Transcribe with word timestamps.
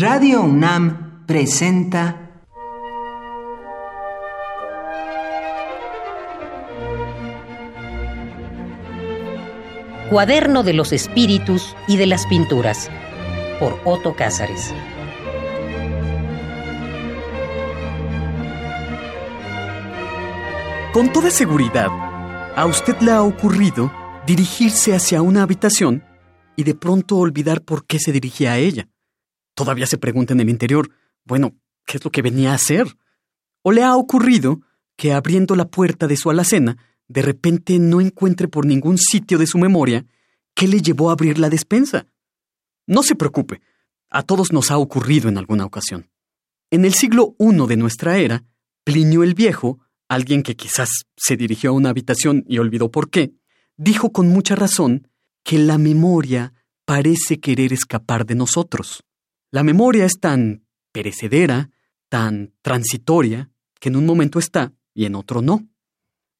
Radio 0.00 0.40
UNAM 0.40 1.26
presenta 1.26 2.30
Cuaderno 10.08 10.62
de 10.62 10.72
los 10.72 10.94
Espíritus 10.94 11.76
y 11.86 11.98
de 11.98 12.06
las 12.06 12.24
Pinturas 12.28 12.88
por 13.58 13.78
Otto 13.84 14.16
Cázares. 14.16 14.72
Con 20.94 21.12
toda 21.12 21.30
seguridad, 21.30 21.88
a 22.56 22.64
usted 22.64 22.98
le 23.02 23.10
ha 23.10 23.22
ocurrido 23.22 23.92
dirigirse 24.26 24.94
hacia 24.94 25.20
una 25.20 25.42
habitación 25.42 26.02
y 26.56 26.64
de 26.64 26.74
pronto 26.74 27.18
olvidar 27.18 27.60
por 27.60 27.84
qué 27.84 27.98
se 27.98 28.12
dirigía 28.12 28.52
a 28.52 28.56
ella. 28.56 28.88
Todavía 29.60 29.84
se 29.84 29.98
pregunta 29.98 30.32
en 30.32 30.40
el 30.40 30.48
interior, 30.48 30.90
bueno, 31.22 31.54
¿qué 31.84 31.98
es 31.98 32.04
lo 32.06 32.10
que 32.10 32.22
venía 32.22 32.52
a 32.52 32.54
hacer? 32.54 32.96
¿O 33.60 33.72
le 33.72 33.82
ha 33.82 33.94
ocurrido 33.94 34.62
que 34.96 35.12
abriendo 35.12 35.54
la 35.54 35.68
puerta 35.68 36.06
de 36.06 36.16
su 36.16 36.30
alacena, 36.30 36.78
de 37.08 37.20
repente 37.20 37.78
no 37.78 38.00
encuentre 38.00 38.48
por 38.48 38.64
ningún 38.64 38.96
sitio 38.96 39.36
de 39.36 39.46
su 39.46 39.58
memoria 39.58 40.06
qué 40.54 40.66
le 40.66 40.80
llevó 40.80 41.10
a 41.10 41.12
abrir 41.12 41.38
la 41.38 41.50
despensa? 41.50 42.06
No 42.86 43.02
se 43.02 43.16
preocupe, 43.16 43.60
a 44.08 44.22
todos 44.22 44.50
nos 44.50 44.70
ha 44.70 44.78
ocurrido 44.78 45.28
en 45.28 45.36
alguna 45.36 45.66
ocasión. 45.66 46.08
En 46.70 46.86
el 46.86 46.94
siglo 46.94 47.36
I 47.38 47.66
de 47.66 47.76
nuestra 47.76 48.16
era, 48.16 48.44
Plinio 48.82 49.22
el 49.22 49.34
Viejo 49.34 49.78
alguien 50.08 50.42
que 50.42 50.56
quizás 50.56 51.04
se 51.18 51.36
dirigió 51.36 51.68
a 51.68 51.74
una 51.74 51.90
habitación 51.90 52.46
y 52.48 52.56
olvidó 52.56 52.90
por 52.90 53.10
qué, 53.10 53.34
dijo 53.76 54.10
con 54.10 54.26
mucha 54.26 54.56
razón 54.56 55.06
que 55.44 55.58
la 55.58 55.76
memoria 55.76 56.54
parece 56.86 57.40
querer 57.40 57.74
escapar 57.74 58.24
de 58.24 58.36
nosotros. 58.36 59.04
La 59.52 59.64
memoria 59.64 60.04
es 60.04 60.20
tan 60.20 60.64
perecedera, 60.92 61.70
tan 62.08 62.54
transitoria, 62.62 63.50
que 63.80 63.88
en 63.88 63.96
un 63.96 64.06
momento 64.06 64.38
está 64.38 64.72
y 64.94 65.06
en 65.06 65.16
otro 65.16 65.42
no. 65.42 65.66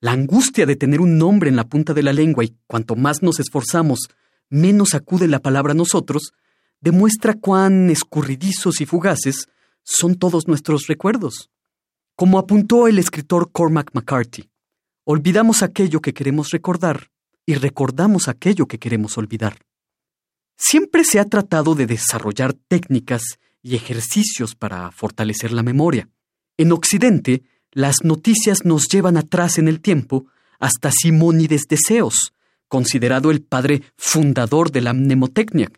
La 0.01 0.13
angustia 0.13 0.65
de 0.65 0.77
tener 0.77 1.01
un 1.01 1.19
nombre 1.19 1.51
en 1.51 1.57
la 1.57 1.69
punta 1.69 1.93
de 1.93 2.05
la 2.05 2.13
lengua 2.13 2.45
y 2.45 2.57
cuanto 2.69 2.95
más 2.95 3.23
nos 3.23 3.41
esforzamos, 3.41 4.09
menos 4.49 4.95
acude 4.95 5.27
la 5.27 5.41
palabra 5.41 5.73
a 5.73 5.77
nosotros, 5.77 6.33
demuestra 6.81 7.35
cuán 7.35 7.91
escurridizos 7.91 8.81
y 8.81 8.87
fugaces 8.87 9.49
son 9.83 10.15
todos 10.15 10.47
nuestros 10.47 10.87
recuerdos. 10.87 11.51
Como 12.15 12.39
apuntó 12.39 12.87
el 12.87 12.99
escritor 12.99 13.51
Cormac 13.51 13.91
McCarthy, 13.93 14.51
olvidamos 15.05 15.63
aquello 15.63 16.01
que 16.01 16.15
queremos 16.15 16.51
recordar 16.51 17.11
y 17.45 17.55
recordamos 17.55 18.29
aquello 18.29 18.67
que 18.67 18.79
queremos 18.79 19.19
olvidar. 19.19 19.59
Siempre 20.63 21.05
se 21.05 21.19
ha 21.19 21.25
tratado 21.25 21.75
de 21.75 21.87
desarrollar 21.87 22.53
técnicas 22.53 23.23
y 23.63 23.77
ejercicios 23.77 24.55
para 24.55 24.91
fortalecer 24.91 25.53
la 25.53 25.63
memoria. 25.63 26.11
En 26.59 26.71
Occidente, 26.73 27.43
las 27.73 28.05
noticias 28.05 28.67
nos 28.67 28.87
llevan 28.87 29.17
atrás 29.17 29.57
en 29.57 29.69
el 29.69 29.81
tiempo 29.81 30.27
hasta 30.59 30.91
Simónides 30.93 31.63
de 31.67 31.79
Ceos, 31.79 32.35
considerado 32.69 33.31
el 33.31 33.41
padre 33.41 33.83
fundador 33.97 34.71
de 34.71 34.83
la 34.83 34.93
mnemotecnia, 34.93 35.73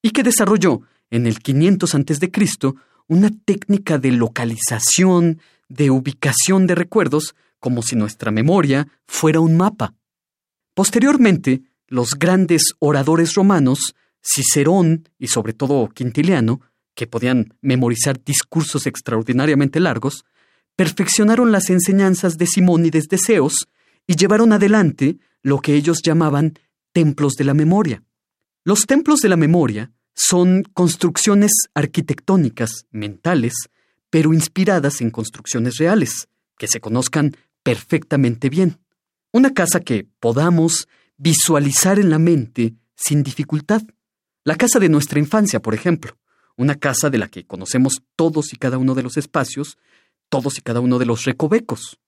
y 0.00 0.10
que 0.10 0.22
desarrolló 0.22 0.80
en 1.10 1.26
el 1.26 1.40
500 1.40 1.94
a.C. 1.94 2.32
una 3.08 3.30
técnica 3.44 3.98
de 3.98 4.10
localización 4.10 5.38
de 5.68 5.90
ubicación 5.90 6.66
de 6.66 6.74
recuerdos 6.74 7.34
como 7.60 7.82
si 7.82 7.94
nuestra 7.94 8.30
memoria 8.30 8.88
fuera 9.06 9.40
un 9.40 9.58
mapa. 9.58 9.92
Posteriormente, 10.72 11.62
los 11.88 12.14
grandes 12.18 12.72
oradores 12.78 13.34
romanos, 13.34 13.94
Cicerón 14.24 15.08
y 15.18 15.28
sobre 15.28 15.52
todo 15.52 15.88
Quintiliano, 15.88 16.60
que 16.94 17.06
podían 17.06 17.54
memorizar 17.60 18.22
discursos 18.24 18.86
extraordinariamente 18.86 19.80
largos, 19.80 20.24
perfeccionaron 20.76 21.52
las 21.52 21.70
enseñanzas 21.70 22.38
de 22.38 22.46
Simónides 22.46 23.08
de 23.08 23.18
Ceos 23.18 23.68
y 24.06 24.16
llevaron 24.16 24.52
adelante 24.52 25.18
lo 25.42 25.60
que 25.60 25.74
ellos 25.74 25.98
llamaban 26.02 26.58
templos 26.92 27.34
de 27.34 27.44
la 27.44 27.54
memoria. 27.54 28.02
Los 28.64 28.86
templos 28.86 29.20
de 29.20 29.28
la 29.28 29.36
memoria 29.36 29.92
son 30.14 30.62
construcciones 30.72 31.52
arquitectónicas, 31.74 32.86
mentales, 32.90 33.54
pero 34.10 34.32
inspiradas 34.32 35.00
en 35.00 35.10
construcciones 35.10 35.76
reales, 35.76 36.28
que 36.56 36.68
se 36.68 36.80
conozcan 36.80 37.36
perfectamente 37.62 38.48
bien. 38.48 38.78
Una 39.32 39.52
casa 39.52 39.80
que 39.80 40.06
podamos 40.20 40.88
visualizar 41.16 41.98
en 41.98 42.10
la 42.10 42.18
mente 42.18 42.74
sin 42.94 43.22
dificultad. 43.22 43.82
La 44.46 44.56
casa 44.56 44.78
de 44.78 44.90
nuestra 44.90 45.18
infancia, 45.18 45.60
por 45.60 45.72
ejemplo. 45.72 46.18
Una 46.56 46.74
casa 46.74 47.08
de 47.08 47.16
la 47.16 47.28
que 47.28 47.46
conocemos 47.46 48.02
todos 48.14 48.52
y 48.52 48.56
cada 48.56 48.76
uno 48.76 48.94
de 48.94 49.02
los 49.02 49.16
espacios, 49.16 49.78
todos 50.28 50.58
y 50.58 50.60
cada 50.60 50.80
uno 50.80 50.98
de 50.98 51.06
los 51.06 51.24
recovecos. 51.24 51.98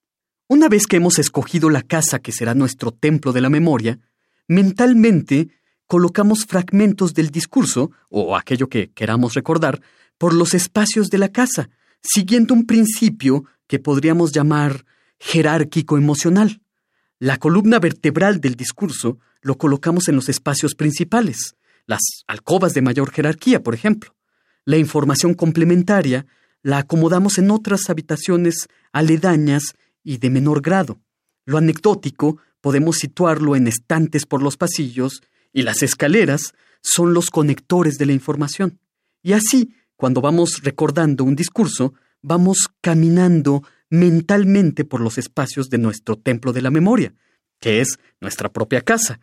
Una 0.47 0.69
vez 0.69 0.86
que 0.86 0.97
hemos 0.97 1.19
escogido 1.19 1.70
la 1.70 1.80
casa 1.80 2.19
que 2.19 2.32
será 2.32 2.54
nuestro 2.54 2.92
templo 2.92 3.32
de 3.32 3.41
la 3.41 3.48
memoria, 3.48 3.98
mentalmente 4.48 5.48
colocamos 5.86 6.44
fragmentos 6.44 7.14
del 7.14 7.30
discurso, 7.30 7.91
o 8.10 8.36
aquello 8.36 8.68
que 8.68 8.91
queramos 8.91 9.32
recordar, 9.32 9.80
por 10.18 10.34
los 10.34 10.53
espacios 10.53 11.08
de 11.08 11.16
la 11.16 11.30
casa, 11.30 11.70
siguiendo 12.03 12.53
un 12.53 12.66
principio 12.66 13.44
que 13.66 13.78
podríamos 13.78 14.32
llamar 14.32 14.84
jerárquico 15.18 15.97
emocional. 15.97 16.60
La 17.18 17.38
columna 17.38 17.78
vertebral 17.78 18.42
del 18.42 18.56
discurso 18.56 19.18
lo 19.41 19.56
colocamos 19.56 20.08
en 20.08 20.16
los 20.16 20.28
espacios 20.28 20.74
principales, 20.74 21.56
las 21.86 22.24
alcobas 22.26 22.74
de 22.74 22.82
mayor 22.82 23.10
jerarquía, 23.10 23.62
por 23.62 23.74
ejemplo. 23.74 24.14
La 24.64 24.76
información 24.76 25.34
complementaria 25.34 26.26
la 26.62 26.78
acomodamos 26.78 27.38
en 27.38 27.50
otras 27.50 27.88
habitaciones 27.91 28.66
aledañas 28.92 29.74
y 30.02 30.19
de 30.19 30.30
menor 30.30 30.60
grado. 30.60 31.00
Lo 31.44 31.58
anecdótico 31.58 32.38
podemos 32.60 32.97
situarlo 32.97 33.54
en 33.54 33.69
estantes 33.69 34.26
por 34.26 34.42
los 34.42 34.56
pasillos 34.56 35.22
y 35.52 35.62
las 35.62 35.82
escaleras 35.82 36.54
son 36.82 37.14
los 37.14 37.30
conectores 37.30 37.98
de 37.98 38.06
la 38.06 38.12
información. 38.12 38.80
Y 39.22 39.32
así 39.32 39.74
cuando 39.97 40.20
vamos 40.20 40.62
recordando 40.62 41.24
un 41.24 41.34
discurso, 41.34 41.94
vamos 42.20 42.68
caminando 42.82 43.62
mentalmente 43.88 44.84
por 44.84 45.00
los 45.00 45.16
espacios 45.16 45.70
de 45.70 45.78
nuestro 45.78 46.16
templo 46.16 46.53
de 46.53 46.60
la 46.60 46.70
memoria, 46.70 47.14
que 47.60 47.80
es 47.80 47.98
nuestra 48.20 48.53
propia 48.53 48.82
casa, 48.82 49.20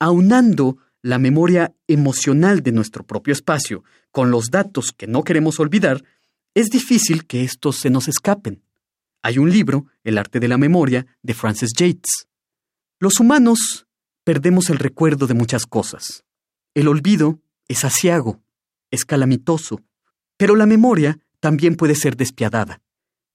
aunando 0.00 0.78
la 1.02 1.18
memoria 1.18 1.74
emocional 1.86 2.62
de 2.62 2.72
nuestro 2.72 3.06
propio 3.06 3.32
espacio 3.32 3.84
con 4.10 4.30
los 4.30 4.50
datos 4.50 4.92
que 4.92 5.06
no 5.06 5.24
queremos 5.24 5.60
olvidar, 5.60 6.04
es 6.54 6.68
difícil 6.68 7.26
que 7.26 7.44
estos 7.44 7.76
se 7.76 7.90
nos 7.90 8.08
escapen. 8.08 8.62
Hay 9.22 9.38
un 9.38 9.50
libro, 9.50 9.86
El 10.02 10.18
arte 10.18 10.40
de 10.40 10.48
la 10.48 10.58
memoria, 10.58 11.06
de 11.22 11.34
Francis 11.34 11.70
Yates. 11.76 12.26
Los 12.98 13.20
humanos 13.20 13.86
perdemos 14.24 14.70
el 14.70 14.78
recuerdo 14.78 15.26
de 15.26 15.34
muchas 15.34 15.66
cosas. 15.66 16.24
El 16.74 16.88
olvido 16.88 17.40
es 17.68 17.84
asiago, 17.84 18.42
es 18.90 19.04
calamitoso, 19.04 19.80
pero 20.36 20.56
la 20.56 20.66
memoria 20.66 21.18
también 21.38 21.76
puede 21.76 21.94
ser 21.94 22.16
despiadada. 22.16 22.82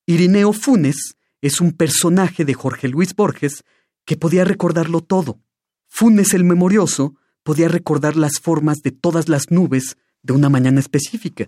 Irineo 0.05 0.53
Funes 0.53 1.15
es 1.41 1.61
un 1.61 1.71
personaje 1.71 2.45
de 2.45 2.53
Jorge 2.53 2.87
Luis 2.87 3.15
Borges 3.15 3.63
que 4.05 4.17
podía 4.17 4.45
recordarlo 4.45 5.01
todo. 5.01 5.39
Funes 5.87 6.33
el 6.33 6.43
memorioso 6.43 7.15
podía 7.45 7.67
recordar 7.67 8.15
las 8.15 8.39
formas 8.39 8.81
de 8.81 8.89
todas 8.89 9.29
las 9.29 9.51
nubes 9.51 9.97
de 10.23 10.33
una 10.33 10.49
mañana 10.49 10.79
específica. 10.79 11.47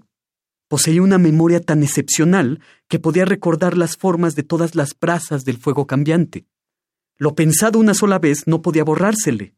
Poseía 0.67 1.01
una 1.01 1.17
memoria 1.17 1.59
tan 1.59 1.81
excepcional 1.81 2.61
que 2.87 2.99
podía 2.99 3.25
recordar 3.25 3.75
las 3.75 3.97
formas 3.97 4.35
de 4.35 4.43
todas 4.43 4.75
las 4.75 4.97
brasas 4.97 5.43
del 5.43 5.57
fuego 5.57 5.87
cambiante. 5.87 6.45
Lo 7.17 7.33
pensado 7.33 7.79
una 7.79 7.95
sola 7.95 8.19
vez 8.19 8.43
no 8.45 8.61
podía 8.61 8.83
borrársele. 8.83 9.55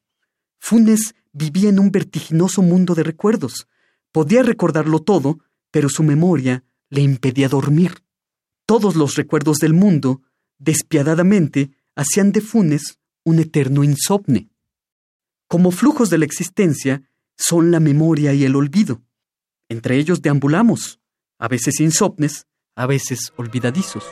Funes 0.60 1.14
vivía 1.34 1.68
en 1.68 1.78
un 1.78 1.92
vertiginoso 1.92 2.62
mundo 2.62 2.96
de 2.96 3.04
recuerdos. 3.04 3.68
Podía 4.14 4.42
recordarlo 4.42 5.00
todo, 5.00 5.40
pero 5.72 5.90
su 5.90 6.04
memoria 6.04 6.64
le 6.90 7.02
impedía 7.02 7.50
dormir. 7.50 8.02
Todos 8.66 8.96
los 8.96 9.16
recuerdos 9.16 9.58
del 9.58 9.74
mundo, 9.74 10.22
despiadadamente, 10.58 11.72
hacían 11.96 12.32
de 12.32 12.40
Funes 12.40 12.98
un 13.26 13.40
eterno 13.40 13.84
insomne. 13.84 14.49
Como 15.50 15.72
flujos 15.72 16.12
de 16.12 16.20
la 16.20 16.26
existencia, 16.26 17.02
son 17.36 17.72
la 17.72 17.80
memoria 17.80 18.34
y 18.34 18.46
el 18.46 18.56
olvido. 18.56 19.02
Entre 19.68 19.98
ellos 19.98 20.22
deambulamos, 20.22 21.00
a 21.40 21.48
veces 21.48 21.80
insomnes, 21.80 22.46
a 22.76 22.86
veces 22.86 23.34
olvidadizos. 23.36 24.04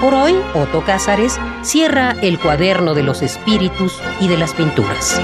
Por 0.00 0.12
hoy, 0.12 0.34
Otto 0.54 0.84
Cázares 0.84 1.38
cierra 1.62 2.16
el 2.20 2.40
cuaderno 2.40 2.94
de 2.94 3.04
los 3.04 3.22
espíritus 3.22 4.00
y 4.20 4.26
de 4.26 4.38
las 4.38 4.54
pinturas. 4.54 5.20